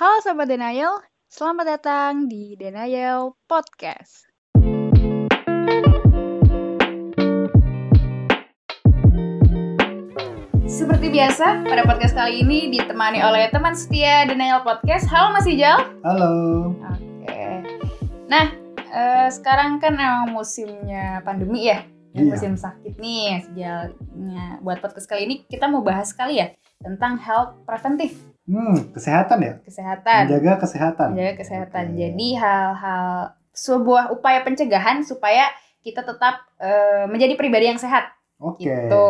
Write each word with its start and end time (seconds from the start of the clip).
Halo 0.00 0.16
Sobat 0.24 0.48
Denial, 0.48 0.96
selamat 1.28 1.76
datang 1.76 2.24
di 2.24 2.56
Denial 2.56 3.36
Podcast. 3.44 4.32
Seperti 10.64 11.12
biasa, 11.12 11.66
pada 11.68 11.84
podcast 11.84 12.16
kali 12.16 12.40
ini 12.40 12.72
ditemani 12.72 13.20
oleh 13.20 13.52
teman 13.52 13.76
setia 13.76 14.24
Denial 14.24 14.64
Podcast. 14.64 15.04
Halo 15.12 15.36
Mas 15.36 15.44
Ijal. 15.44 15.84
Halo. 16.00 16.32
Oke. 16.80 17.44
Nah, 18.24 18.56
eh, 18.88 19.28
sekarang 19.28 19.82
kan 19.84 20.00
emang 20.00 20.32
musimnya 20.32 21.20
pandemi 21.20 21.68
ya. 21.68 21.84
Yang 22.16 22.24
Iya. 22.24 22.32
musim 22.32 22.52
sakit 22.56 22.94
nih. 22.96 23.44
Nah, 24.16 24.64
buat 24.64 24.80
podcast 24.80 25.06
kali 25.06 25.28
ini 25.28 25.34
kita 25.44 25.68
mau 25.68 25.84
bahas 25.84 26.10
sekali 26.10 26.40
ya 26.40 26.50
tentang 26.80 27.20
health 27.20 27.60
preventif, 27.68 28.16
Hmm, 28.50 28.76
kesehatan 28.90 29.38
ya? 29.38 29.54
kesehatan. 29.62 30.20
Menjaga 30.26 30.52
kesehatan. 30.66 31.08
menjaga 31.14 31.34
kesehatan. 31.38 31.84
Oke. 31.94 31.98
Jadi 32.02 32.28
hal-hal 32.34 33.06
sebuah 33.54 34.10
upaya 34.10 34.42
pencegahan 34.42 35.06
supaya 35.06 35.46
kita 35.86 36.02
tetap 36.02 36.50
eh, 36.58 37.06
menjadi 37.06 37.38
pribadi 37.38 37.70
yang 37.70 37.78
sehat. 37.78 38.10
Oke. 38.42 38.66
Gitu. 38.66 39.06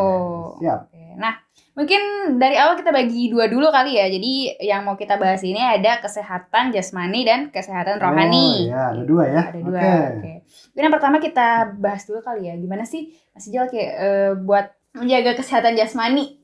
Siap. 0.61 0.81
Oke. 0.91 1.05
Nah, 1.17 1.39
mungkin 1.73 2.01
dari 2.37 2.59
awal 2.61 2.77
kita 2.77 2.93
bagi 2.93 3.33
dua 3.33 3.49
dulu 3.49 3.73
kali 3.73 3.97
ya. 3.97 4.07
Jadi 4.13 4.61
yang 4.61 4.85
mau 4.85 4.99
kita 4.99 5.17
bahas 5.17 5.41
ini 5.41 5.63
ada 5.63 6.03
kesehatan 6.03 6.75
jasmani 6.75 7.25
dan 7.25 7.49
kesehatan 7.49 7.97
rohani. 8.03 8.69
Oh, 8.69 8.75
ya, 8.75 8.83
ada 8.93 9.03
dua 9.07 9.25
ya. 9.25 9.43
Ada 9.49 9.61
dua. 9.63 9.81
Oke. 9.81 9.95
Oke. 10.19 10.33
Mungkin 10.75 10.85
yang 10.85 10.95
pertama 10.95 11.17
kita 11.23 11.49
bahas 11.79 12.03
dulu 12.05 12.21
kali 12.21 12.51
ya. 12.51 12.55
Gimana 12.59 12.85
sih 12.85 13.15
Mas 13.33 13.47
Ijal 13.47 13.71
kayak 13.71 13.93
eh, 13.97 14.33
buat 14.37 14.67
menjaga 14.93 15.39
kesehatan 15.39 15.79
jasmani? 15.79 16.40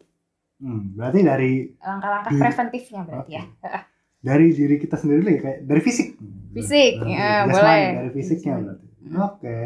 Hmm, 0.57 0.97
berarti 0.97 1.21
dari 1.21 1.53
Langkah-langkah 1.77 2.33
preventifnya 2.33 3.01
berarti 3.05 3.29
Oke. 3.29 3.37
ya. 3.37 3.81
dari 4.19 4.47
diri 4.51 4.77
kita 4.77 4.97
sendiri 4.97 5.19
dulu 5.21 5.31
ya 5.31 5.41
kayak 5.41 5.59
dari 5.65 5.81
fisik. 5.81 6.09
Fisik, 6.51 6.93
Dari 6.99 7.13
ya, 7.13 7.45
jasmani, 7.45 7.53
boleh. 7.53 7.85
Dari 7.93 8.11
fisiknya 8.11 8.55
berarti. 8.59 8.87
Hmm. 9.05 9.17
Oke. 9.23 9.61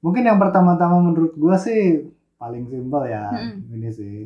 Mungkin 0.00 0.22
yang 0.22 0.36
pertama-tama 0.36 0.96
menurut 1.00 1.32
gua 1.34 1.56
sih 1.56 2.04
paling 2.36 2.68
simpel 2.68 3.08
ya. 3.08 3.24
Hmm. 3.26 3.64
Ini 3.72 3.88
sih. 3.88 4.16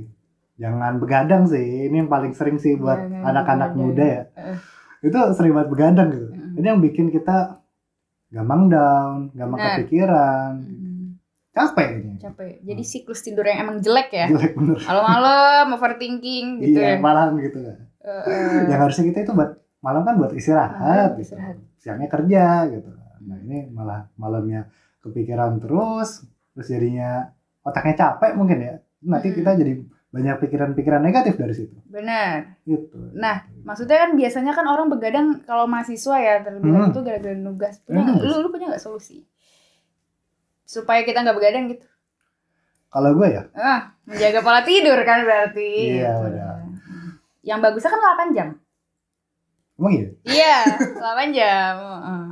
Jangan 0.55 0.98
begadang 0.98 1.47
sih. 1.47 1.86
Ini 1.86 1.97
yang 1.97 2.10
paling 2.10 2.30
sering 2.30 2.58
sih 2.58 2.75
buat 2.75 2.98
anak-anak 2.98 3.75
begadang. 3.75 3.78
muda 3.78 4.05
ya. 4.05 4.22
Eh. 4.34 4.58
Itu 5.05 5.19
sering 5.32 5.55
banget 5.55 5.70
begadang 5.70 6.08
gitu. 6.10 6.27
Hmm. 6.28 6.58
Ini 6.58 6.66
yang 6.66 6.80
bikin 6.82 7.06
kita 7.08 7.62
gampang 8.28 8.66
down, 8.66 9.30
gampang 9.30 9.58
Benar. 9.58 9.70
kepikiran, 9.78 10.50
Hmm. 10.58 10.83
Capek 11.55 11.88
ini. 11.97 12.12
capek. 12.19 12.58
Jadi 12.60 12.83
siklus 12.83 13.20
tidur 13.20 13.42
yang 13.42 13.62
emang 13.62 13.78
jelek 13.78 14.10
ya. 14.10 14.27
Jelek 14.27 14.52
bener. 14.52 14.77
Malam-malam 14.77 15.66
overthinking 15.72 16.47
gitu 16.60 16.77
ya. 16.77 16.88
iya, 16.88 16.98
malahan 16.98 17.38
gitu 17.38 17.58
kan. 17.60 17.77
Eh, 18.02 18.69
Yang 18.69 18.80
harusnya 18.83 19.05
kita 19.06 19.19
itu 19.22 19.33
buat 19.33 19.50
malam 19.80 20.02
kan 20.02 20.14
buat 20.16 20.32
istirahat, 20.32 20.77
Malam 20.77 21.10
gitu. 21.14 21.22
istirahat. 21.25 21.56
siangnya 21.77 22.08
kerja 22.08 22.44
gitu. 22.69 22.91
Nah 23.22 23.38
ini 23.41 23.69
malah 23.69 24.10
malamnya 24.14 24.69
kepikiran 25.00 25.56
terus, 25.56 26.25
terus 26.50 26.66
jadinya 26.66 27.30
otaknya 27.60 27.94
capek 27.94 28.34
mungkin 28.34 28.58
ya. 28.58 28.75
Nanti 29.00 29.28
Hmm. 29.28 29.36
kita 29.36 29.50
jadi 29.55 29.72
banyak 30.10 30.36
pikiran-pikiran 30.38 31.00
negatif 31.00 31.34
dari 31.34 31.52
situ. 31.52 31.75
Benar. 31.84 32.60
Gitu. 32.62 32.98
Nah, 33.14 33.42
Maksudnya 33.60 33.97
kan 33.98 34.10
biasanya 34.12 34.52
kan 34.52 34.64
orang 34.64 34.86
begadang 34.86 35.41
kalau 35.42 35.64
mahasiswa 35.64 36.16
ya 36.16 36.34
terlebih 36.38 36.69
Hmm. 36.70 36.88
itu 36.88 37.00
gara-gara 37.00 37.32
nugas. 37.34 37.80
Punya 37.80 38.05
Nugas. 38.06 38.20
lu, 38.22 38.34
lu 38.38 38.48
punya 38.48 38.66
nggak 38.69 38.78
solusi? 38.78 39.25
Supaya 40.75 41.00
kita 41.00 41.22
nggak 41.22 41.36
begadang 41.36 41.67
gitu. 41.69 41.86
kalau 42.89 43.11
gue 43.12 43.27
ya, 43.28 43.42
Ah, 43.53 43.91
menjaga 44.03 44.39
pola 44.39 44.62
tidur 44.62 44.94
kan 45.03 45.22
berarti. 45.22 45.98
Iya, 45.98 46.11
Gitu. 46.11 46.22
benar. 46.25 46.56
Yang 47.42 47.58
bagusnya 47.61 47.91
kan 47.91 48.00
8 48.00 48.28
jam. 48.31 48.48
emang 49.75 49.91
iya. 49.92 50.08
Iya, 50.22 50.56
8 50.94 51.31
jam. 51.31 51.75
Heeh. 51.75 52.25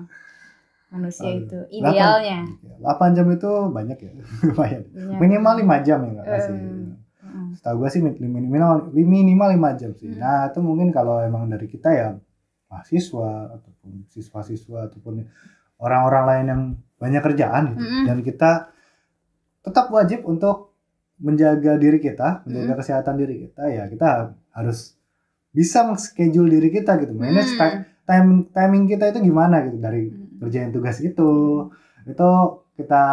Manusia 0.88 1.24
Oh, 1.24 1.34
itu 1.34 1.58
idealnya. 1.68 2.38
8 2.78 3.10
jam 3.10 3.26
itu 3.28 3.50
banyak 3.68 3.98
ya, 3.98 4.10
lumayan. 4.46 4.82
Iya. 4.88 5.16
Minimal 5.18 5.54
5 5.58 5.82
jam 5.82 5.98
ya 5.98 6.10
nggak 6.12 6.26
kasih. 6.28 6.52
Eh, 6.52 6.62
Heeh. 6.62 7.46
Setahu 7.56 7.76
gue 7.78 7.88
sih 7.88 8.00
minimal 8.14 8.72
minimal 8.94 9.48
5 9.50 9.74
jam 9.74 9.90
sih. 9.92 10.08
Hmm. 10.08 10.20
Nah, 10.20 10.46
itu 10.46 10.58
mungkin 10.60 10.94
kalau 10.94 11.18
emang 11.18 11.48
dari 11.48 11.66
kita 11.66 11.90
ya 11.90 12.08
mahasiswa 12.68 13.30
ataupun 13.52 14.06
siswa-siswa 14.06 14.86
ataupun 14.86 15.26
orang-orang 15.82 16.24
lain 16.24 16.46
yang 16.46 16.62
banyak 16.96 17.22
kerjaan 17.22 17.62
gitu. 17.68 17.82
Mm-mm. 17.82 18.04
Dan 18.06 18.18
kita 18.22 18.70
tetap 19.60 19.90
wajib 19.90 20.22
untuk 20.24 20.74
menjaga 21.18 21.74
diri 21.76 21.98
kita, 21.98 22.42
menjaga 22.46 22.72
Mm-mm. 22.72 22.80
kesehatan 22.80 23.14
diri 23.14 23.34
kita 23.42 23.62
ya 23.66 23.84
kita 23.86 24.08
harus 24.52 24.94
bisa 25.50 25.84
schedule 25.96 26.48
diri 26.48 26.70
kita 26.70 26.96
gitu. 26.96 27.12
Manage 27.12 27.52
Hmm. 27.52 27.60
ti- 27.60 27.78
time 28.02 28.30
timing 28.50 28.84
kita 28.86 29.10
itu 29.10 29.20
gimana 29.20 29.62
gitu 29.62 29.78
dari 29.78 30.08
Hmm. 30.08 30.38
kerjain 30.40 30.70
tugas 30.70 30.98
itu. 30.98 31.30
Itu 32.02 32.30
kita 32.74 33.04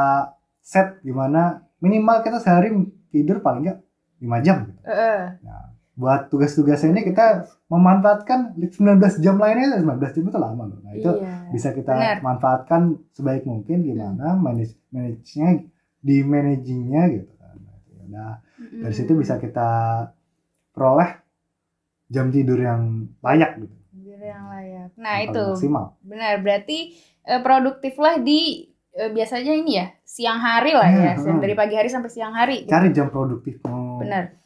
set 0.60 1.02
gimana 1.02 1.66
minimal 1.80 2.22
kita 2.22 2.40
sehari 2.40 2.70
tidur 3.10 3.42
paling 3.42 3.66
nggak 3.66 3.80
5 4.20 4.38
jam 4.40 4.58
gitu. 4.66 4.80
Heeh. 4.86 5.22
Buat 6.00 6.32
tugas-tugasnya 6.32 6.90
ini 6.90 7.04
kita 7.04 7.26
memanfaatkan 7.68 8.56
19 8.56 8.72
jam 9.20 9.36
lainnya 9.36 9.76
19 9.76 10.00
jam 10.10 10.24
itu 10.26 10.40
lama 10.40 10.64
loh. 10.66 10.80
Nah, 10.80 10.94
itu 10.94 11.12
Iya. 11.12 11.52
bisa 11.52 11.70
kita 11.72 11.92
Benar. 11.92 12.18
manfaatkan 12.22 12.82
sebaik 13.12 13.44
mungkin 13.44 13.84
gimana 13.84 14.32
manage 14.34 14.80
manage-nya 14.90 15.68
di 16.00 16.24
managingnya 16.24 17.04
gitu 17.12 17.32
kan. 17.36 17.56
Nah, 18.08 18.40
dari 18.56 18.96
situ 18.96 19.12
bisa 19.14 19.36
kita 19.36 19.70
peroleh 20.72 21.20
jam 22.08 22.30
tidur 22.30 22.58
yang 22.58 22.82
layak 23.20 23.60
gitu. 23.60 23.76
Tidur 23.92 24.22
yang 24.24 24.48
layak. 24.48 24.90
Nah, 24.96 25.16
yang 25.18 25.30
itu. 25.30 25.44
maksimal. 25.52 25.86
Benar, 26.02 26.34
berarti 26.40 26.96
eh, 27.22 27.38
produktiflah 27.38 28.18
di 28.18 28.66
eh, 28.92 29.12
biasanya 29.12 29.54
ini 29.54 29.72
ya, 29.76 29.86
siang 30.02 30.40
hari 30.40 30.74
lah 30.74 30.88
ya, 30.88 31.14
Hmm, 31.14 31.28
hmm. 31.30 31.40
dari 31.40 31.54
pagi 31.54 31.76
hari 31.76 31.88
sampai 31.88 32.10
siang 32.10 32.34
hari. 32.34 32.64
gitu. 32.64 32.72
Cari 32.72 32.90
jam 32.90 33.08
produktifmu. 33.08 34.02
Benar. 34.02 34.39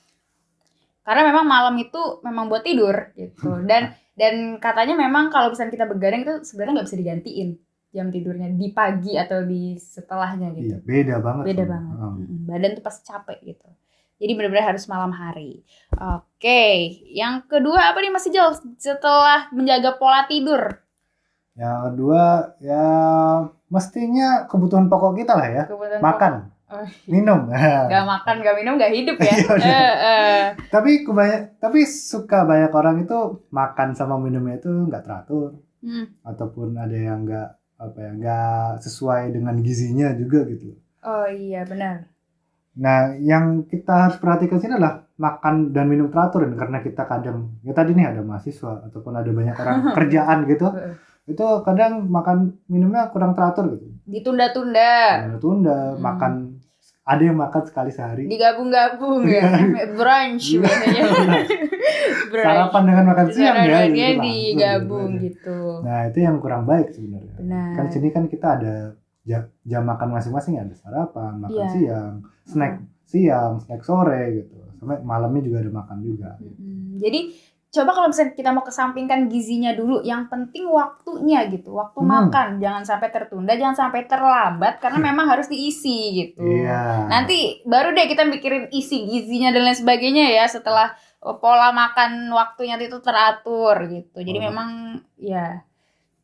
Karena 1.04 1.22
memang 1.28 1.46
malam 1.46 1.76
itu 1.78 2.24
memang 2.24 2.48
buat 2.48 2.64
tidur 2.64 3.12
gitu. 3.16 3.64
Dan 3.70 3.92
dan 4.14 4.58
katanya 4.58 4.96
memang 4.96 5.30
kalau 5.34 5.52
misalnya 5.52 5.74
kita 5.76 5.86
begadang 5.90 6.24
itu 6.24 6.34
sebenarnya 6.48 6.74
nggak 6.80 6.88
bisa 6.88 7.00
digantiin 7.00 7.50
jam 7.94 8.10
tidurnya 8.10 8.50
di 8.50 8.74
pagi 8.74 9.14
atau 9.14 9.46
di 9.46 9.78
setelahnya 9.78 10.50
gitu. 10.58 10.82
Iya, 10.82 10.88
beda 10.88 11.16
banget. 11.22 11.44
Beda 11.46 11.64
tuh. 11.64 11.70
banget. 11.70 11.96
Hmm. 12.02 12.46
Badan 12.50 12.72
tuh 12.74 12.84
pasti 12.84 13.02
capek 13.06 13.38
gitu. 13.46 13.70
Jadi 14.24 14.32
benar-benar 14.40 14.66
harus 14.74 14.86
malam 14.88 15.12
hari. 15.12 15.62
Oke, 15.94 16.96
yang 17.12 17.44
kedua 17.46 17.92
apa 17.92 18.00
nih 18.00 18.14
Mas 18.14 18.26
Ijal 18.30 18.56
setelah 18.80 19.52
menjaga 19.52 20.00
pola 20.00 20.26
tidur? 20.26 20.80
Yang 21.54 21.78
kedua 21.92 22.24
ya 22.64 22.86
mestinya 23.70 24.50
kebutuhan 24.50 24.90
pokok 24.90 25.14
kita 25.22 25.34
lah 25.38 25.50
ya. 25.50 25.64
Kebutuhan 25.70 26.02
Makan, 26.02 26.34
Oh, 26.74 26.88
minum. 27.06 27.46
Gak 27.94 28.06
makan, 28.10 28.36
gak 28.42 28.56
minum, 28.58 28.74
gak 28.76 28.90
hidup 28.90 29.18
ya. 29.22 29.30
Iya, 29.38 29.46
udah. 29.46 29.70
Eh, 29.70 29.94
eh. 30.02 30.42
tapi 30.74 31.06
kebanyak 31.06 31.62
tapi 31.62 31.86
suka 31.86 32.50
banyak 32.50 32.74
orang 32.74 33.06
itu 33.06 33.18
makan 33.54 33.94
sama 33.94 34.18
minumnya 34.18 34.58
itu 34.58 34.70
nggak 34.90 35.06
teratur 35.06 35.62
Hmm. 35.84 36.08
ataupun 36.24 36.80
ada 36.80 36.96
yang 36.96 37.28
nggak 37.28 37.50
apa 37.76 37.98
ya 38.00 38.12
nggak 38.16 38.70
sesuai 38.80 39.36
dengan 39.36 39.60
gizinya 39.60 40.16
juga 40.16 40.48
gitu. 40.48 40.80
Oh 41.04 41.28
iya 41.28 41.68
benar. 41.68 42.08
Nah, 42.74 43.14
yang 43.20 43.68
kita 43.68 44.08
harus 44.08 44.18
perhatikan 44.18 44.58
sini 44.58 44.80
adalah 44.80 45.06
makan 45.14 45.76
dan 45.76 45.86
minum 45.86 46.08
teratur 46.08 46.48
karena 46.56 46.80
kita 46.80 47.04
kadang 47.06 47.60
ya 47.62 47.76
tadi 47.76 47.94
nih 47.94 48.16
ada 48.16 48.24
mahasiswa 48.24 48.88
ataupun 48.88 49.14
ada 49.14 49.28
banyak 49.30 49.54
orang 49.54 49.78
kerjaan 50.00 50.40
gitu. 50.48 50.68
Itu 51.26 51.46
kadang 51.62 52.04
makan 52.06 52.38
minumnya 52.66 53.08
kurang 53.08 53.32
teratur 53.32 53.72
gitu. 53.72 53.88
Ditunda-tunda, 54.04 55.24
Tunda-tunda 55.24 55.78
Hmm. 55.94 56.00
makan 56.00 56.34
ada 57.02 57.20
yang 57.22 57.36
makan 57.36 57.64
sekali 57.64 57.90
sehari. 57.90 58.28
digabung-gabung 58.28 59.24
ya, 59.26 59.44
brunch 59.90 60.56
biasanya. 60.56 61.04
brunch. 62.32 62.44
Sarapan 62.46 62.84
dengan 62.86 63.06
makan 63.06 63.28
siang 63.30 63.56
ya. 63.58 63.80
Gitu 63.86 64.20
digabung 64.20 65.12
Gitu. 65.14 65.24
gitu. 65.32 65.60
Nah, 65.82 66.08
itu 66.08 66.18
yang 66.20 66.40
kurang 66.40 66.64
baik 66.64 66.92
sebenarnya. 66.92 67.36
Benar. 67.36 67.72
Kan 67.76 67.86
sini 67.88 68.08
kan 68.10 68.24
kita 68.26 68.48
ada 68.58 68.76
ja- 69.22 69.52
jam 69.62 69.84
makan 69.84 70.10
masing-masing 70.12 70.56
ada 70.58 70.72
sarapan, 70.74 71.40
makan 71.40 71.56
Iya. 71.58 71.68
siang, 71.70 72.14
snack 72.46 72.74
siang, 73.06 73.52
snack 73.60 73.82
sore 73.82 74.24
gitu. 74.38 74.56
Sampai 74.78 75.00
malamnya 75.02 75.42
juga 75.42 75.58
ada 75.60 75.72
makan 75.74 75.98
juga. 76.02 76.36
Mm-mm. 76.38 77.00
Jadi 77.00 77.20
coba 77.74 77.90
kalau 77.92 78.08
misalnya 78.08 78.32
kita 78.32 78.50
mau 78.50 78.62
kesampingkan 78.62 79.26
gizinya 79.26 79.74
dulu, 79.74 80.00
yang 80.02 80.30
penting 80.30 80.70
waktunya 80.70 81.50
gitu, 81.50 81.74
waktu 81.74 81.98
Hmm. 81.98 82.06
makan 82.08 82.48
jangan 82.58 82.86
sampai 82.86 83.10
tertunda, 83.10 83.52
jangan 83.52 83.74
sampai 83.74 84.06
terlambat 84.06 84.78
karena 84.78 85.02
memang 85.02 85.26
harus 85.26 85.50
diisi 85.50 85.98
gitu. 86.14 86.38
Iya. 86.40 87.10
Nanti 87.10 87.66
baru 87.66 87.92
deh 87.92 88.06
kita 88.06 88.24
mikirin 88.24 88.70
isi 88.70 89.04
gizinya 89.04 89.50
dan 89.50 89.66
lain 89.66 89.74
sebagainya 89.76 90.30
ya 90.32 90.46
setelah 90.46 90.94
pola 91.20 91.72
makan 91.72 92.30
waktunya 92.30 92.78
itu 92.78 93.00
teratur 93.00 93.74
gitu. 93.88 94.18
Jadi 94.18 94.38
Oh. 94.38 94.46
memang 94.46 94.70
ya 95.16 95.66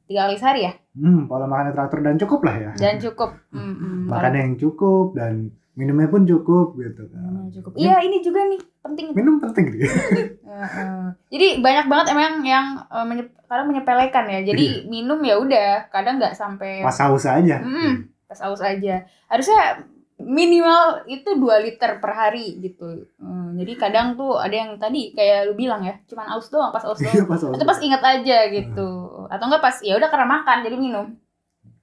tiga 0.06 0.26
kali 0.26 0.38
sehari 0.38 0.62
ya 0.64 0.74
Hmm, 0.92 1.26
pola 1.26 1.46
makannya 1.46 1.72
teratur 1.72 2.00
dan 2.04 2.16
cukup 2.16 2.40
lah 2.44 2.56
ya. 2.60 2.72
dan 2.76 3.00
cukup. 3.00 3.30
Mm-mm. 3.50 4.06
Makan 4.06 4.34
yang 4.36 4.54
cukup 4.56 5.16
dan 5.16 5.50
minumnya 5.80 6.06
pun 6.06 6.22
cukup 6.22 6.76
gitu 6.76 7.08
kan 7.08 7.24
Minumnya 7.24 7.52
cukup. 7.56 7.72
Iya, 7.74 7.96
ini 8.02 8.18
juga 8.20 8.44
nih 8.44 8.60
penting. 8.80 9.06
minum 9.14 9.40
penting 9.40 9.66
gitu 9.72 9.88
Heeh. 10.50 11.04
Jadi 11.30 11.48
banyak 11.58 11.86
banget 11.88 12.08
emang 12.10 12.44
yang 12.44 12.66
eh, 12.84 13.06
menye- 13.06 13.32
kadang 13.46 13.68
menyepelekan 13.68 14.26
ya. 14.28 14.40
Jadi 14.44 14.66
minum 14.86 15.18
ya 15.22 15.36
udah, 15.36 15.88
kadang 15.88 16.20
nggak 16.20 16.34
sampai 16.34 16.84
pas 16.84 17.00
haus 17.00 17.24
aja 17.24 17.58
Mm, 17.58 18.12
pas 18.26 18.40
aus 18.42 18.60
aja. 18.60 18.96
Harusnya 19.26 19.88
minimal 20.20 20.82
itu 21.08 21.30
2 21.34 21.56
liter 21.60 21.96
per 21.98 22.12
hari 22.12 22.60
gitu. 22.60 23.08
Hmm, 23.16 23.56
jadi 23.56 23.72
kadang 23.80 24.08
tuh 24.14 24.36
ada 24.36 24.52
yang 24.52 24.76
tadi 24.76 25.16
kayak 25.16 25.48
lu 25.48 25.56
bilang 25.56 25.80
ya, 25.80 25.96
cuman 26.06 26.28
aus 26.30 26.52
doang, 26.52 26.70
pas 26.70 26.84
aus 26.84 27.00
Iya, 27.00 27.24
doang. 27.24 27.30
pas 27.30 27.40
haus 27.40 27.56
Atau 27.56 27.64
pas 27.66 27.80
ingat 27.80 28.04
aja 28.04 28.38
gitu. 28.52 28.90
Atau 29.26 29.46
enggak 29.48 29.64
pas 29.64 29.76
ya 29.80 29.96
udah 29.96 30.10
karena 30.10 30.28
makan 30.30 30.58
jadi 30.62 30.76
minum. 30.76 31.08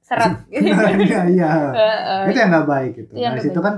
Seret 0.07 0.47
gitu. 0.47 0.71
iya 1.03 1.21
iya 1.27 1.51
itu 2.31 2.39
yang 2.39 2.51
nggak 2.51 2.69
baik 2.69 2.93
gitu 2.95 3.11
Itu 3.11 3.19
yang 3.19 3.35
dari 3.35 3.43
nggak 3.43 3.51
situ 3.51 3.61
kan 3.61 3.75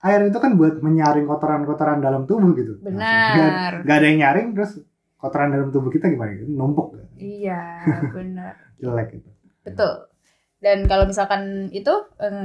air 0.00 0.20
itu 0.24 0.38
kan 0.38 0.50
buat 0.56 0.74
menyaring 0.78 1.24
kotoran-kotoran 1.24 2.00
dalam 2.00 2.24
tubuh 2.24 2.50
gitu 2.52 2.80
Benar. 2.80 3.30
Nggak- 3.30 3.84
nggak 3.86 3.96
ada 3.96 4.06
yang 4.06 4.18
nyaring 4.18 4.46
terus 4.52 4.72
kotoran 5.16 5.48
dalam 5.50 5.68
tubuh 5.68 5.88
kita 5.88 6.08
gimana 6.08 6.34
gitu 6.34 6.48
numpuk 6.48 6.92
kan? 6.92 7.06
Iya, 7.14 7.62
benar. 8.16 8.54
jelek 8.76 9.08
gitu 9.14 9.28
Betul. 9.60 10.08
Dan 10.58 10.84
kalau 10.84 11.04
misalkan 11.04 11.68
itu 11.70 11.92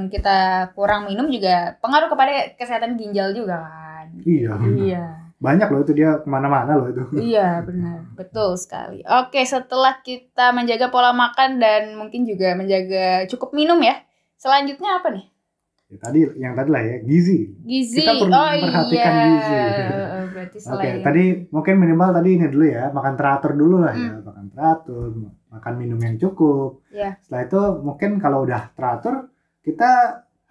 kita 0.06 0.38
kurang 0.72 1.04
minum 1.04 1.26
juga 1.26 1.76
pengaruh 1.78 2.08
kepada 2.08 2.32
kesehatan 2.54 2.94
ginjal 2.94 3.32
juga 3.32 3.60
kan. 3.60 4.06
iya 4.22 4.52
Iya. 4.54 5.04
Banyak 5.46 5.68
loh 5.70 5.80
itu 5.86 5.94
dia 5.94 6.18
ke 6.18 6.26
mana-mana 6.26 6.74
loh 6.74 6.90
itu 6.90 7.06
Iya 7.30 7.62
benar, 7.62 8.02
betul 8.18 8.58
sekali. 8.58 9.06
Oke, 9.06 9.46
setelah 9.46 10.02
kita 10.02 10.50
menjaga 10.50 10.90
pola 10.90 11.14
makan 11.14 11.62
dan 11.62 11.94
mungkin 11.94 12.26
juga 12.26 12.58
menjaga 12.58 13.30
cukup 13.30 13.54
minum 13.54 13.78
ya. 13.78 14.02
Selanjutnya 14.34 14.98
apa 14.98 15.14
nih? 15.14 15.26
ya, 15.86 15.98
tadi 16.02 16.18
yang 16.42 16.58
tadi 16.58 16.68
lah 16.74 16.82
ya 16.82 16.96
gizi 17.06 17.46
Gizi. 17.62 18.02
Kita 18.02 18.18
perlu 18.18 18.34
oh 18.34 18.50
memperhatikan 18.58 19.12
iya. 19.14 19.24
gizi. 19.30 19.56
Berarti 20.36 20.56
Oke, 20.58 20.66
selain 20.66 20.96
tadi 21.00 21.24
mungkin 21.48 21.74
minimal 21.78 22.10
tadi 22.12 22.28
ini 22.36 22.46
dulu 22.50 22.66
ya, 22.66 22.84
makan 22.92 23.14
teratur 23.14 23.52
dulu 23.56 23.76
lah 23.80 23.94
ya, 23.94 24.10
Hmm. 24.18 24.26
makan 24.26 24.46
teratur, 24.52 25.08
makan 25.48 25.74
minum 25.78 25.98
yang 26.02 26.16
cukup. 26.20 26.82
Iya. 26.92 27.16
Setelah 27.22 27.42
itu 27.46 27.60
mungkin 27.86 28.10
kalau 28.20 28.44
udah 28.44 28.74
teratur, 28.76 29.30
kita 29.62 29.90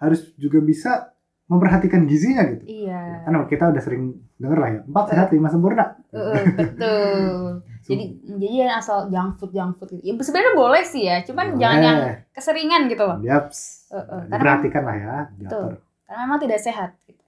harus 0.00 0.32
juga 0.36 0.58
bisa 0.60 1.15
memperhatikan 1.46 2.10
gizinya 2.10 2.42
gitu. 2.50 2.64
Iya. 2.66 3.22
Karena 3.22 3.46
kita 3.46 3.64
udah 3.70 3.82
sering 3.82 4.18
denger 4.36 4.58
lah 4.58 4.70
ya, 4.74 4.80
empat 4.82 5.04
sehat 5.14 5.28
lima 5.30 5.48
sempurna. 5.48 5.94
Eh, 6.10 6.44
betul. 6.58 7.62
Jadi 7.86 8.18
jadi 8.18 8.66
asal 8.66 9.06
junk 9.14 9.38
food 9.38 9.54
junk 9.54 9.78
food 9.78 9.94
gitu. 9.94 10.02
Ya 10.10 10.12
sebenarnya 10.18 10.58
boleh 10.58 10.82
sih 10.82 11.06
ya, 11.06 11.22
cuman 11.22 11.54
jangan 11.54 11.78
yang 11.78 11.98
Boleh. 12.02 12.18
keseringan 12.34 12.82
gitu 12.90 13.02
loh. 13.06 13.18
Yaps. 13.22 13.86
Eh, 13.94 13.96
eh, 14.02 14.02
karena 14.26 14.34
Diperhatikan 14.42 14.82
lah 14.82 14.96
ya, 14.98 15.14
diatur. 15.38 15.46
Betul. 15.46 15.70
Karena 16.02 16.20
memang 16.26 16.40
tidak 16.42 16.60
sehat 16.66 16.90
gitu. 17.06 17.24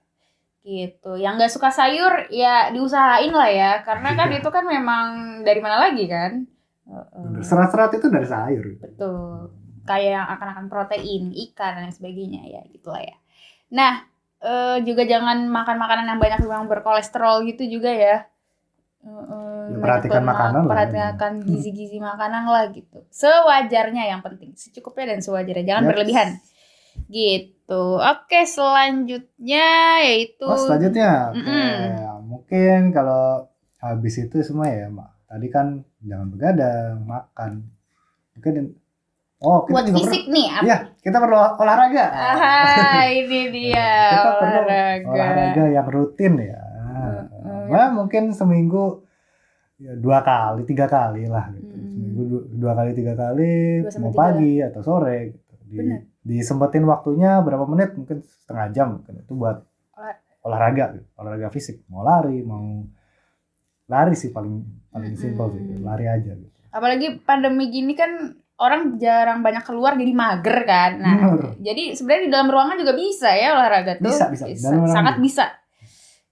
Gitu. 0.67 1.11
Yang 1.15 1.33
nggak 1.39 1.53
suka 1.55 1.69
sayur 1.71 2.13
ya 2.27 2.75
diusahain 2.75 3.31
lah 3.31 3.47
ya, 3.47 3.71
karena 3.87 4.09
kan 4.19 4.29
itu 4.35 4.49
kan 4.51 4.67
memang 4.67 5.05
dari 5.47 5.63
mana 5.63 5.79
lagi 5.79 6.03
kan? 6.11 6.43
Eh. 6.91 7.07
Bener. 7.23 7.39
Serat-serat 7.39 7.95
itu 7.95 8.11
dari 8.11 8.27
sayur. 8.27 8.65
Betul. 8.83 9.55
Kayak 9.87 10.11
yang 10.11 10.27
akan-akan 10.27 10.67
protein, 10.67 11.31
ikan 11.49 11.87
dan 11.87 11.91
sebagainya 11.95 12.43
ya 12.51 12.61
gitulah 12.67 12.99
ya. 12.99 13.15
Nah, 13.69 14.03
eh, 14.41 14.77
juga 14.87 15.03
jangan 15.05 15.45
makan 15.49 15.75
makanan 15.77 16.05
yang 16.09 16.19
banyak 16.19 16.39
yang 16.45 16.65
berkolesterol 16.69 17.45
gitu 17.49 17.65
juga 17.67 17.91
ya. 17.93 18.17
Eh, 19.05 19.49
Ya, 19.69 19.77
perhatikan 19.77 20.25
makanan 20.25 20.65
lah 20.65 20.65
ya. 20.65 20.73
Perhatikan 20.73 21.33
gizi-gizi 21.45 22.01
makanan 22.01 22.49
lah 22.49 22.73
gitu. 22.73 23.05
Sewajarnya 23.13 24.09
yang 24.09 24.25
penting, 24.25 24.57
secukupnya 24.57 25.13
dan 25.13 25.21
sewajarnya, 25.21 25.61
jangan 25.61 25.83
Yaps. 25.85 25.91
berlebihan. 25.93 26.29
Gitu. 27.05 27.83
Oke, 28.01 28.49
selanjutnya 28.49 29.69
yaitu 30.01 30.41
Oh, 30.41 30.57
selanjutnya, 30.57 31.37
oke. 31.37 31.37
Mm-mm. 31.37 32.25
mungkin 32.25 32.89
kalau 32.89 33.45
habis 33.77 34.17
itu 34.17 34.41
semua 34.41 34.73
ya, 34.73 34.89
Mak. 34.89 35.29
Tadi 35.29 35.47
kan 35.53 35.85
jangan 36.01 36.27
begadang, 36.33 37.05
makan. 37.05 37.51
Mungkin, 38.33 38.73
oh 39.45 39.69
kita 39.69 39.73
buat 39.77 39.85
juga 39.85 39.97
fisik 40.01 40.23
nih. 40.33 40.47
apa? 40.49 40.63
Iya, 40.65 40.77
kita 40.99 41.17
perlu 41.17 41.35
olahraga. 41.55 42.05
Ah, 42.11 43.07
ini 43.07 43.47
dia 43.55 43.89
kita 44.11 44.31
perlu 44.35 44.59
olahraga. 44.63 45.07
olahraga 45.09 45.63
yang 45.67 45.87
rutin 45.87 46.33
ya. 46.37 46.59
Heeh. 46.59 47.19
Nah, 47.69 47.87
mungkin 47.89 48.31
seminggu 48.31 49.05
ya, 49.77 49.95
dua 49.95 50.19
kali, 50.21 50.63
tiga 50.63 50.85
kali 50.85 51.25
lah 51.25 51.47
gitu. 51.51 51.69
Mm. 51.69 51.87
Seminggu 51.87 52.21
dua, 52.25 52.41
dua 52.51 52.73
kali, 52.75 52.91
tiga 52.91 53.13
kali, 53.13 53.53
mau 53.97 54.11
tiga. 54.11 54.17
pagi 54.17 54.53
atau 54.59 54.81
sore 54.81 55.17
gitu. 55.31 55.53
Di, 55.63 55.77
Benar. 55.77 55.99
disempetin 56.19 56.83
waktunya 56.83 57.39
berapa 57.39 57.63
menit, 57.63 57.93
mungkin 57.93 58.19
setengah 58.19 58.67
jam 58.69 58.87
mungkin 58.97 59.21
itu 59.21 59.33
buat 59.33 59.61
Olah- 59.93 60.19
olahraga, 60.43 60.85
gitu. 60.93 61.05
olahraga 61.15 61.47
fisik. 61.47 61.85
Mau 61.87 62.01
lari, 62.01 62.41
mau 62.41 62.83
lari 63.85 64.13
sih 64.13 64.29
paling 64.29 64.61
paling 64.89 65.13
simpel 65.13 65.53
sih, 65.53 65.61
lari 65.79 66.05
aja 66.05 66.33
gitu. 66.33 66.49
apalagi 66.69 67.17
pandemi 67.19 67.69
gini 67.69 67.93
kan 67.93 68.37
orang 68.59 68.99
jarang 68.99 69.39
banyak 69.39 69.63
keluar 69.63 69.95
jadi 69.95 70.11
mager 70.11 70.57
kan 70.63 70.91
nah 70.99 71.15
Bener. 71.15 71.55
jadi 71.59 71.83
sebenarnya 71.95 72.23
di 72.27 72.31
dalam 72.31 72.49
ruangan 72.51 72.77
juga 72.77 72.93
bisa 72.93 73.29
ya 73.31 73.55
olahraga 73.55 73.95
tuh 73.97 74.11
Bisa, 74.11 74.25
bisa. 74.27 74.45
Ruangan 74.69 74.91
sangat 74.91 75.15
bisa. 75.19 75.45
bisa 75.49 75.57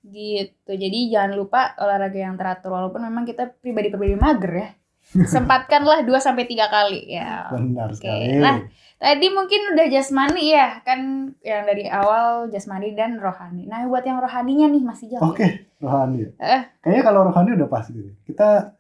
gitu 0.07 0.71
jadi 0.71 0.99
jangan 1.11 1.31
lupa 1.35 1.75
olahraga 1.79 2.15
yang 2.15 2.35
teratur 2.35 2.71
walaupun 2.71 3.03
memang 3.03 3.27
kita 3.27 3.51
pribadi-pribadi 3.59 4.15
mager 4.15 4.53
ya 4.55 4.69
sempatkanlah 5.35 6.03
2 6.03 6.11
sampai 6.19 6.43
tiga 6.47 6.67
kali 6.67 7.11
ya 7.11 7.47
Benar 7.51 7.91
Oke, 7.91 7.99
sekali. 7.99 8.39
nah, 8.39 8.59
Tadi 8.97 9.29
mungkin 9.29 9.77
udah 9.77 9.93
jasmani 9.93 10.57
ya, 10.57 10.81
kan 10.81 11.29
yang 11.45 11.69
dari 11.69 11.85
awal 11.85 12.49
jasmani 12.49 12.97
dan 12.97 13.21
rohani. 13.21 13.69
Nah, 13.69 13.85
buat 13.85 14.01
yang 14.01 14.17
rohaninya 14.17 14.73
nih 14.73 14.81
masih 14.81 15.05
jauh. 15.13 15.21
Oke, 15.21 15.69
rohani. 15.77 16.33
Eh. 16.41 16.61
Kayaknya 16.81 17.03
kalau 17.05 17.29
rohani 17.29 17.53
udah 17.61 17.69
pas 17.69 17.85
gitu. 17.85 18.09
Kita 18.25 18.73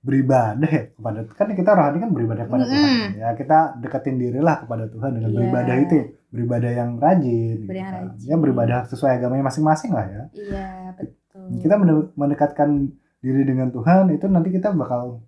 beribadah 0.00 0.64
ya 0.66 0.84
kepada 0.90 1.18
kan 1.28 1.48
kita 1.52 1.70
rohani 1.70 1.98
kan 2.00 2.10
beribadah 2.10 2.44
kepada 2.44 2.64
Mm-mm. 2.64 2.72
Tuhan. 2.72 3.20
Ya 3.20 3.28
kita 3.34 3.58
deketin 3.78 4.16
dirilah 4.16 4.56
kepada 4.64 4.84
Tuhan 4.88 5.10
dengan 5.12 5.30
Iya. 5.30 5.36
beribadah 5.36 5.74
itu, 5.78 5.94
ya. 5.94 6.04
beribadah 6.30 6.70
yang 6.72 6.90
rajin. 6.96 7.56
Beribadah 7.64 7.76
yang 7.76 7.92
kan. 7.92 8.04
rajin. 8.08 8.26
Ya 8.26 8.36
beribadah 8.36 8.78
sesuai 8.88 9.12
agamanya 9.14 9.44
masing-masing 9.44 9.90
lah 9.92 10.06
ya. 10.06 10.22
Iya, 10.32 10.68
betul. 10.96 11.44
Kita 11.60 11.74
mende- 11.76 12.10
mendekatkan 12.14 12.68
diri 13.20 13.42
dengan 13.44 13.68
Tuhan 13.68 14.08
itu 14.08 14.24
nanti 14.26 14.48
kita 14.48 14.72
bakal 14.72 15.20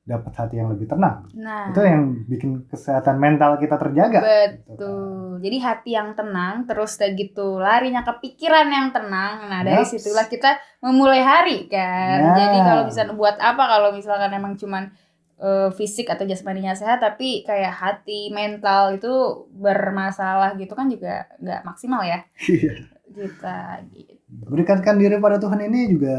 dapat 0.00 0.32
hati 0.32 0.54
yang 0.56 0.68
lebih 0.68 0.86
tenang. 0.86 1.28
Nah, 1.36 1.70
Itu 1.70 1.80
yang 1.80 2.02
bikin 2.24 2.66
kesehatan 2.66 3.16
mental 3.16 3.56
kita 3.56 3.76
terjaga. 3.76 4.18
gitu 4.18 4.26
kan. 4.26 4.50
betul. 4.66 4.98
Jadi 5.40 5.56
hati 5.58 5.90
yang 5.92 6.08
tenang, 6.12 6.64
terus 6.64 6.96
udah 6.96 7.10
gitu 7.12 7.46
larinya 7.56 8.02
ke 8.02 8.12
pikiran 8.18 8.66
yang 8.66 8.88
tenang. 8.90 9.46
Nah, 9.46 9.60
dari 9.60 9.80
Yaps. 9.80 9.92
situlah 9.94 10.26
kita 10.26 10.50
memulai 10.80 11.20
hari 11.20 11.64
kan. 11.66 12.16
Nah. 12.18 12.34
Jadi 12.34 12.58
kalau 12.58 12.82
misalnya 12.84 13.14
buat 13.14 13.36
apa 13.36 13.62
kalau 13.62 13.88
misalkan 13.90 14.30
emang 14.30 14.54
cuman 14.54 14.90
eh, 15.36 15.68
fisik 15.70 16.04
atau 16.06 16.24
jasmaninya 16.24 16.72
sehat 16.72 17.00
tapi 17.00 17.40
kayak 17.42 17.72
hati 17.72 18.28
mental 18.28 18.92
itu 18.92 19.08
bermasalah 19.50 20.52
gitu 20.54 20.72
kan 20.72 20.84
juga 20.86 21.24
nggak 21.38 21.60
maksimal 21.62 22.02
ya 22.02 22.20
Iya. 22.44 22.72
kita 23.10 23.58
gitu. 23.90 24.12
Berikankan 24.46 24.96
diri 24.96 25.16
pada 25.16 25.36
Tuhan 25.36 25.60
ini 25.62 25.88
juga 25.88 26.16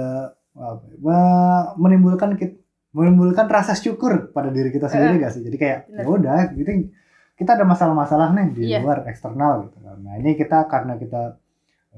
ya, 0.52 0.70
me- 0.98 1.70
menimbulkan 1.78 2.34
kit- 2.34 2.61
menimbulkan 2.92 3.48
rasa 3.48 3.72
syukur 3.74 4.32
pada 4.32 4.52
diri 4.52 4.70
kita 4.70 4.88
sendiri 4.88 5.20
gak 5.20 5.34
sih? 5.34 5.42
Jadi 5.42 5.58
kayak 5.58 5.80
ya 5.90 6.04
udah 6.04 6.52
gitu 6.54 6.92
kita 7.36 7.58
ada 7.58 7.66
masalah-masalah 7.66 8.38
nih 8.38 8.48
di 8.54 8.64
Iya. 8.70 8.86
luar 8.86 9.08
eksternal 9.10 9.66
gitu 9.66 9.82
kan. 9.82 9.98
Nah, 9.98 10.14
ini 10.16 10.38
kita 10.38 10.70
karena 10.70 10.94
kita 10.96 11.42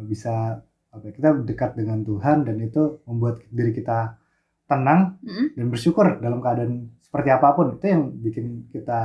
bisa 0.07 0.63
apa 0.89 1.03
ya, 1.03 1.11
kita 1.11 1.29
dekat 1.43 1.75
dengan 1.75 1.99
Tuhan 2.01 2.45
dan 2.45 2.57
itu 2.57 3.01
membuat 3.03 3.43
diri 3.49 3.73
kita 3.73 4.15
tenang 4.63 5.19
Mm-mm. 5.19 5.57
dan 5.57 5.65
bersyukur 5.67 6.21
dalam 6.21 6.39
keadaan 6.39 6.93
seperti 7.03 7.29
apa 7.29 7.51
pun 7.51 7.75
itu 7.75 7.85
yang 7.85 8.03
bikin 8.15 8.45
kita 8.71 9.01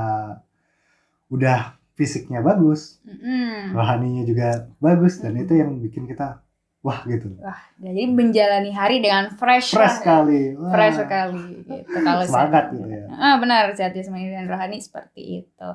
udah 1.28 1.74
fisiknya 1.92 2.40
bagus, 2.40 3.02
Mm-mm. 3.02 3.74
rohaninya 3.74 4.22
juga 4.22 4.70
bagus 4.78 5.18
dan 5.18 5.34
Mm-mm. 5.34 5.44
itu 5.44 5.52
yang 5.58 5.70
bikin 5.82 6.06
kita 6.06 6.40
wah 6.88 7.04
gitu. 7.04 7.28
Wah, 7.38 7.60
jadi 7.76 8.02
menjalani 8.08 8.72
hari 8.72 8.98
dengan 8.98 9.28
fresh, 9.30 9.70
Fresh 9.70 9.76
lah, 9.76 9.84
ya. 9.84 9.98
sekali. 10.24 10.40
Wah. 10.54 10.72
fresh 10.72 10.96
sekali 10.96 11.44
gitu 11.60 11.96
kalau 12.00 12.22
Semangat 12.24 12.64
sehat. 12.64 12.72
gitu 12.72 12.86
ya. 12.88 13.02
Ah, 13.12 13.34
benar 13.36 13.62
sehat 13.70 13.92
jasmani 13.92 14.28
dan 14.28 14.48
rohani 14.48 14.78
seperti 14.78 15.22
itu. 15.38 15.68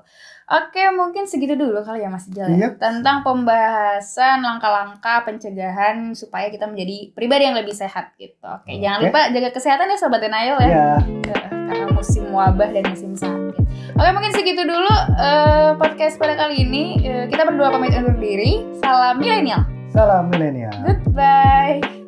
Oke, 0.46 0.84
mungkin 0.92 1.24
segitu 1.24 1.54
dulu 1.54 1.80
kali 1.80 2.02
ya 2.02 2.10
Mas 2.10 2.26
Ijal 2.26 2.50
ya. 2.50 2.68
Yep. 2.68 2.74
Tentang 2.78 3.22
pembahasan 3.22 4.42
langkah-langkah 4.42 5.24
pencegahan 5.24 6.12
supaya 6.12 6.50
kita 6.50 6.66
menjadi 6.66 7.14
pribadi 7.14 7.44
yang 7.44 7.56
lebih 7.56 7.72
sehat 7.72 8.12
gitu. 8.16 8.42
Oke, 8.42 8.68
Oke. 8.68 8.82
jangan 8.82 9.00
lupa 9.04 9.30
jaga 9.30 9.50
kesehatan 9.50 9.88
ya 9.88 9.96
sobat 9.96 10.20
Denial 10.20 10.58
ya. 10.58 10.66
Iya. 10.66 10.88
Eh, 11.30 11.50
Karena 11.64 11.86
musim 11.90 12.26
wabah 12.28 12.70
dan 12.70 12.86
musim 12.86 13.14
sakit. 13.14 13.56
Oke, 13.94 14.10
mungkin 14.12 14.32
segitu 14.32 14.62
dulu 14.64 14.90
eh, 15.14 15.70
podcast 15.76 16.18
pada 16.18 16.34
kali 16.36 16.62
ini. 16.62 16.84
Eh, 17.00 17.26
kita 17.28 17.44
berdua 17.44 17.70
pamit 17.70 17.94
undur 17.94 18.16
diri. 18.16 18.66
Salam 18.76 19.18
milenial. 19.18 19.64
Salam 19.94 20.32
milenial. 20.32 20.74
Goodbye. 20.88 22.03